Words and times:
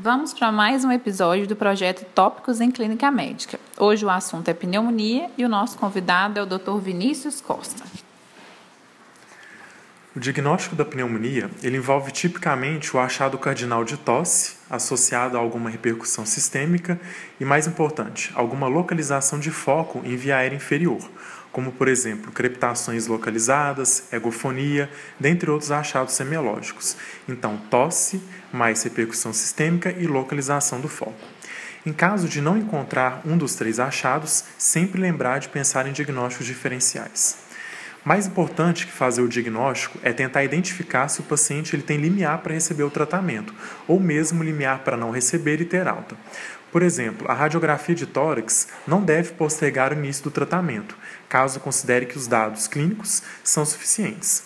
Vamos 0.00 0.32
para 0.32 0.52
mais 0.52 0.84
um 0.84 0.92
episódio 0.92 1.44
do 1.48 1.56
projeto 1.56 2.04
Tópicos 2.14 2.60
em 2.60 2.70
Clínica 2.70 3.10
Médica. 3.10 3.58
Hoje 3.76 4.04
o 4.04 4.10
assunto 4.10 4.48
é 4.48 4.54
pneumonia 4.54 5.28
e 5.36 5.44
o 5.44 5.48
nosso 5.48 5.76
convidado 5.76 6.38
é 6.38 6.42
o 6.42 6.46
Dr. 6.46 6.78
Vinícius 6.80 7.40
Costa. 7.40 7.82
O 10.14 10.20
diagnóstico 10.20 10.76
da 10.76 10.84
pneumonia 10.84 11.50
ele 11.64 11.78
envolve 11.78 12.12
tipicamente 12.12 12.96
o 12.96 13.00
achado 13.00 13.36
cardinal 13.38 13.82
de 13.82 13.96
tosse, 13.96 14.58
associado 14.70 15.36
a 15.36 15.40
alguma 15.40 15.68
repercussão 15.68 16.24
sistêmica 16.24 17.00
e, 17.40 17.44
mais 17.44 17.66
importante, 17.66 18.30
alguma 18.36 18.68
localização 18.68 19.40
de 19.40 19.50
foco 19.50 20.00
em 20.04 20.14
via 20.14 20.36
aérea 20.36 20.54
inferior, 20.54 21.10
como, 21.52 21.72
por 21.72 21.88
exemplo, 21.88 22.32
crepitações 22.32 23.06
localizadas, 23.06 24.04
egofonia, 24.12 24.90
dentre 25.18 25.50
outros 25.50 25.70
achados 25.70 26.14
semiológicos. 26.14 26.96
Então, 27.28 27.56
tosse, 27.70 28.22
mais 28.52 28.82
repercussão 28.82 29.32
sistêmica 29.32 29.90
e 29.90 30.06
localização 30.06 30.80
do 30.80 30.88
foco. 30.88 31.14
Em 31.86 31.92
caso 31.92 32.28
de 32.28 32.40
não 32.40 32.56
encontrar 32.56 33.22
um 33.24 33.36
dos 33.36 33.54
três 33.54 33.80
achados, 33.80 34.44
sempre 34.58 35.00
lembrar 35.00 35.38
de 35.38 35.48
pensar 35.48 35.86
em 35.86 35.92
diagnósticos 35.92 36.46
diferenciais. 36.46 37.48
Mais 38.04 38.26
importante 38.26 38.86
que 38.86 38.92
fazer 38.92 39.20
o 39.20 39.28
diagnóstico 39.28 39.98
é 40.02 40.12
tentar 40.12 40.44
identificar 40.44 41.08
se 41.08 41.20
o 41.20 41.24
paciente 41.24 41.74
ele 41.74 41.82
tem 41.82 41.98
limiar 41.98 42.38
para 42.38 42.54
receber 42.54 42.84
o 42.84 42.90
tratamento, 42.90 43.52
ou 43.86 44.00
mesmo 44.00 44.42
limiar 44.42 44.78
para 44.80 44.96
não 44.96 45.10
receber 45.10 45.60
e 45.60 45.64
ter 45.64 45.86
alta. 45.86 46.16
Por 46.70 46.82
exemplo, 46.82 47.30
a 47.30 47.34
radiografia 47.34 47.94
de 47.94 48.06
tórax 48.06 48.68
não 48.86 49.02
deve 49.02 49.32
postergar 49.32 49.92
o 49.92 49.96
início 49.96 50.24
do 50.24 50.30
tratamento, 50.30 50.96
caso 51.28 51.60
considere 51.60 52.04
que 52.04 52.18
os 52.18 52.26
dados 52.26 52.66
clínicos 52.66 53.22
são 53.42 53.64
suficientes. 53.64 54.44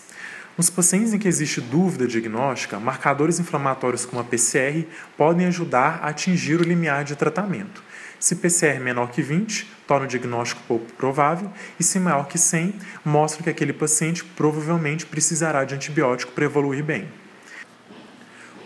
Nos 0.56 0.70
pacientes 0.70 1.12
em 1.12 1.18
que 1.18 1.26
existe 1.26 1.60
dúvida 1.60 2.06
diagnóstica, 2.06 2.78
marcadores 2.78 3.40
inflamatórios 3.40 4.04
como 4.04 4.20
a 4.20 4.24
PCR 4.24 4.86
podem 5.16 5.46
ajudar 5.46 6.00
a 6.02 6.08
atingir 6.08 6.60
o 6.60 6.64
limiar 6.64 7.04
de 7.04 7.16
tratamento. 7.16 7.82
Se 8.20 8.36
PCR 8.36 8.78
menor 8.78 9.10
que 9.10 9.22
20, 9.22 9.66
torna 9.86 10.04
o 10.04 10.08
diagnóstico 10.08 10.62
pouco 10.68 10.92
provável, 10.92 11.50
e 11.80 11.82
se 11.82 11.98
maior 11.98 12.28
que 12.28 12.38
100, 12.38 12.74
mostra 13.04 13.42
que 13.42 13.50
aquele 13.50 13.72
paciente 13.72 14.22
provavelmente 14.22 15.06
precisará 15.06 15.64
de 15.64 15.74
antibiótico 15.74 16.30
para 16.30 16.44
evoluir 16.44 16.84
bem. 16.84 17.08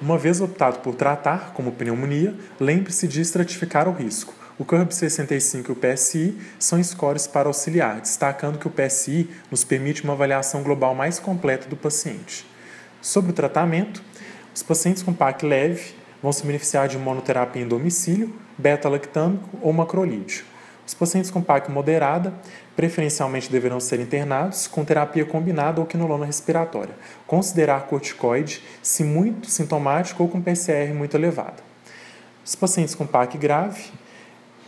Uma 0.00 0.18
vez 0.18 0.42
optado 0.42 0.80
por 0.80 0.94
tratar 0.94 1.54
como 1.54 1.72
pneumonia, 1.72 2.34
lembre-se 2.60 3.08
de 3.08 3.22
estratificar 3.22 3.88
o 3.88 3.92
risco. 3.92 4.34
O 4.58 4.64
CURB 4.64 4.94
65 4.94 5.70
e 5.70 5.72
o 5.72 5.76
PSI 5.76 6.38
são 6.58 6.82
scores 6.82 7.26
para 7.26 7.48
auxiliar, 7.48 8.00
destacando 8.00 8.58
que 8.58 8.66
o 8.66 8.70
PSI 8.70 9.28
nos 9.50 9.64
permite 9.64 10.04
uma 10.04 10.12
avaliação 10.12 10.62
global 10.62 10.94
mais 10.94 11.18
completa 11.18 11.66
do 11.66 11.76
paciente. 11.76 12.46
Sobre 13.00 13.30
o 13.30 13.34
tratamento, 13.34 14.02
os 14.54 14.62
pacientes 14.62 15.02
com 15.02 15.14
PAC 15.14 15.46
leve 15.46 15.94
vão 16.22 16.30
se 16.30 16.44
beneficiar 16.44 16.88
de 16.88 16.98
monoterapia 16.98 17.62
em 17.62 17.68
domicílio, 17.68 18.34
beta-lactâmico 18.58 19.58
ou 19.62 19.72
macrolídeo. 19.72 20.44
Os 20.86 20.94
pacientes 20.94 21.30
com 21.30 21.42
PAC 21.42 21.68
moderada 21.70 22.32
preferencialmente 22.76 23.50
deverão 23.50 23.80
ser 23.80 23.98
internados 23.98 24.68
com 24.68 24.84
terapia 24.84 25.24
combinada 25.24 25.80
ou 25.80 25.86
quinolona 25.86 26.24
respiratória. 26.24 26.94
Considerar 27.26 27.86
corticoide 27.86 28.62
se 28.82 29.02
muito 29.02 29.50
sintomático 29.50 30.22
ou 30.22 30.28
com 30.28 30.40
PCR 30.40 30.94
muito 30.94 31.16
elevada. 31.16 31.64
Os 32.44 32.54
pacientes 32.54 32.94
com 32.94 33.04
PAC 33.04 33.36
grave, 33.36 33.90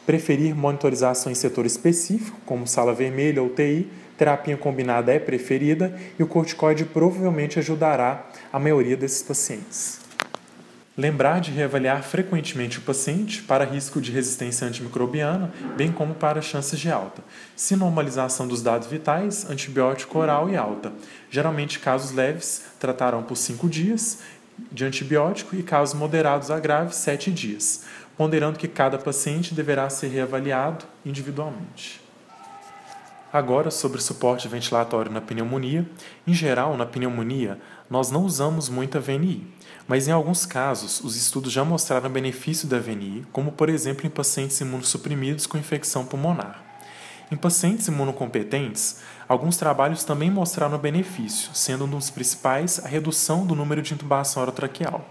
preferir 0.05 0.56
monitorização 0.56 1.30
em 1.30 1.36
setor 1.36 1.64
específico, 1.64 2.36
como 2.44 2.66
sala 2.66 2.92
vermelha 2.92 3.41
ou 3.41 3.50
TI, 3.50 3.89
terapia 4.16 4.56
combinada 4.56 5.14
é 5.14 5.20
preferida 5.20 5.96
e 6.19 6.22
o 6.22 6.27
corticoide 6.27 6.84
provavelmente 6.84 7.61
ajudará 7.61 8.27
a 8.52 8.58
maioria 8.58 8.96
desses 8.96 9.22
pacientes. 9.22 10.08
Lembrar 10.99 11.41
de 11.41 11.53
reavaliar 11.53 12.03
frequentemente 12.03 12.81
o 12.81 12.83
paciente 12.83 13.41
para 13.43 13.65
risco 13.65 14.01
de 14.01 14.11
resistência 14.11 14.67
antimicrobiana, 14.67 15.53
bem 15.77 15.93
como 15.93 16.13
para 16.13 16.43
chances 16.43 16.81
de 16.81 16.91
alta. 16.91 17.23
Se 17.55 17.77
normalização 17.77 18.49
dos 18.49 18.63
dados 18.63 18.89
vitais, 18.89 19.49
antibiótico 19.49 20.19
oral 20.19 20.51
e 20.51 20.57
alta. 20.57 20.92
Geralmente, 21.31 21.79
casos 21.79 22.11
leves 22.11 22.64
tratarão 22.81 23.23
por 23.23 23.37
5 23.37 23.69
dias 23.69 24.19
de 24.73 24.85
antibiótico 24.85 25.55
e 25.55 25.63
casos 25.63 25.95
moderados 25.95 26.51
a 26.51 26.58
graves, 26.58 26.97
7 26.97 27.31
dias, 27.31 27.85
ponderando 28.17 28.58
que 28.58 28.67
cada 28.67 28.98
paciente 28.98 29.55
deverá 29.55 29.89
ser 29.89 30.08
reavaliado 30.08 30.85
individualmente. 31.07 32.08
Agora, 33.30 33.70
sobre 33.70 34.00
suporte 34.00 34.48
ventilatório 34.48 35.12
na 35.12 35.20
pneumonia. 35.20 35.86
Em 36.27 36.33
geral, 36.33 36.78
na 36.78 36.86
pneumonia, 36.86 37.61
nós 37.90 38.11
não 38.11 38.24
usamos 38.24 38.70
muita 38.70 38.98
VNI, 38.98 39.46
mas 39.86 40.08
em 40.08 40.12
alguns 40.12 40.46
casos, 40.46 41.05
os 41.05 41.14
estudos 41.14 41.52
já 41.52 41.62
mostraram 41.62 42.08
benefício 42.08 42.66
da 42.66 42.78
VNI, 42.78 43.27
como 43.30 43.52
por 43.52 43.68
exemplo 43.68 44.06
em 44.06 44.11
pacientes 44.11 44.58
imunossuprimidos 44.61 45.46
com 45.46 45.58
infecção 45.58 46.06
pulmonar. 46.06 46.64
Em 47.30 47.36
pacientes 47.36 47.86
imunocompetentes, 47.89 49.00
alguns 49.28 49.58
trabalhos 49.58 50.05
também 50.05 50.30
mostraram 50.30 50.78
benefício, 50.78 51.50
sendo 51.52 51.84
um 51.84 51.89
dos 51.89 52.08
principais 52.08 52.83
a 52.83 52.89
redução 52.89 53.46
do 53.46 53.55
número 53.55 53.83
de 53.83 53.92
intubação 53.92 54.42
orotraqueal. 54.42 55.05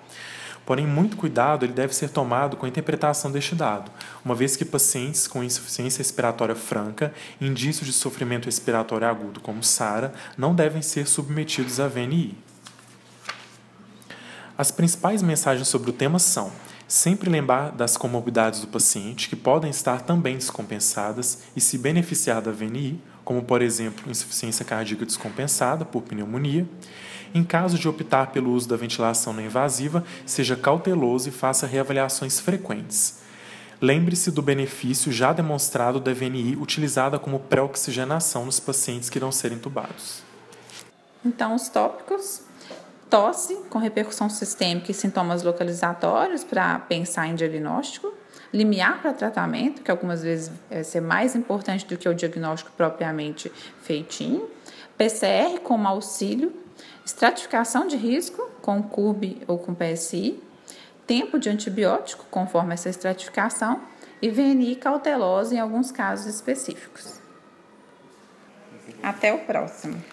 Porém, 0.67 0.85
muito 0.85 1.15
cuidado 1.15 1.63
ele 1.63 1.71
deve 1.71 1.95
ser 1.95 2.09
tomado 2.09 2.57
com 2.57 2.65
a 2.65 2.69
interpretação 2.69 3.31
deste 3.31 3.55
dado, 3.55 3.89
uma 4.25 4.35
vez 4.35 4.57
que 4.57 4.65
pacientes 4.65 5.25
com 5.25 5.41
insuficiência 5.41 5.99
respiratória 5.99 6.55
franca, 6.55 7.13
indícios 7.39 7.87
de 7.87 7.93
sofrimento 7.93 8.47
respiratório 8.47 9.07
agudo 9.07 9.39
como 9.39 9.63
SARA, 9.63 10.13
não 10.37 10.53
devem 10.53 10.81
ser 10.81 11.07
submetidos 11.07 11.79
à 11.79 11.87
VNI. 11.87 12.37
As 14.57 14.69
principais 14.69 15.21
mensagens 15.21 15.69
sobre 15.69 15.89
o 15.89 15.93
tema 15.93 16.19
são: 16.19 16.51
sempre 16.85 17.29
lembrar 17.29 17.71
das 17.71 17.95
comorbidades 17.95 18.59
do 18.59 18.67
paciente, 18.67 19.29
que 19.29 19.37
podem 19.37 19.71
estar 19.71 20.01
também 20.01 20.35
descompensadas 20.35 21.43
e 21.55 21.61
se 21.61 21.77
beneficiar 21.77 22.41
da 22.41 22.51
VNI, 22.51 23.01
como 23.27 23.43
por 23.43 23.61
exemplo 23.61 24.09
insuficiência 24.09 24.63
cardíaca 24.63 25.05
descompensada 25.05 25.83
por 25.83 26.01
pneumonia 26.01 26.65
em 27.35 27.43
caso 27.43 27.77
de 27.77 27.85
optar 27.85 28.27
pelo 28.31 28.53
uso 28.53 28.69
da 28.69 28.77
ventilação 28.77 29.33
não 29.33 29.43
invasiva, 29.43 30.01
seja 30.25 30.55
cauteloso 30.55 31.27
e 31.27 31.31
faça 31.31 31.67
reavaliações 31.67 32.39
frequentes. 32.39 33.19
Lembre-se 33.81 34.31
do 34.31 34.41
benefício 34.41 35.11
já 35.11 35.33
demonstrado 35.33 35.99
da 35.99 36.13
VNI 36.13 36.55
utilizada 36.55 37.19
como 37.19 37.41
pré-oxigenação 37.41 38.45
nos 38.45 38.61
pacientes 38.61 39.09
que 39.09 39.17
irão 39.17 39.29
ser 39.29 39.51
entubados. 39.51 40.23
Então, 41.23 41.53
os 41.53 41.67
tópicos: 41.67 42.43
tosse 43.09 43.55
com 43.69 43.77
repercussão 43.77 44.29
sistêmica 44.29 44.89
e 44.89 44.95
sintomas 44.95 45.43
localizatórios 45.43 46.45
para 46.45 46.79
pensar 46.79 47.27
em 47.27 47.35
diagnóstico, 47.35 48.13
limiar 48.53 49.01
para 49.01 49.13
tratamento, 49.13 49.81
que 49.81 49.91
algumas 49.91 50.23
vezes 50.23 50.51
é 50.69 50.83
ser 50.83 51.01
mais 51.01 51.35
importante 51.35 51.85
do 51.85 51.97
que 51.97 52.07
o 52.07 52.13
diagnóstico 52.13 52.71
propriamente 52.71 53.51
feitinho, 53.81 54.49
PCR 54.97 55.59
como 55.59 55.87
auxílio 55.87 56.53
estratificação 57.07 57.87
de 57.87 57.95
risco 57.95 58.51
com 58.61 58.83
CURB 58.83 59.43
ou 59.47 59.57
com 59.57 59.73
PSI, 59.73 60.43
tempo 61.05 61.39
de 61.39 61.49
antibiótico 61.49 62.25
conforme 62.29 62.73
essa 62.73 62.89
estratificação 62.89 63.81
e 64.21 64.29
VNI 64.29 64.75
cautelosa 64.75 65.55
em 65.55 65.59
alguns 65.59 65.89
casos 65.89 66.25
específicos. 66.27 67.21
Até 69.01 69.33
o 69.33 69.39
próximo. 69.39 70.03